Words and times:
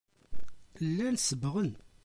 Llan 0.89 1.15
sebbɣen. 1.19 1.71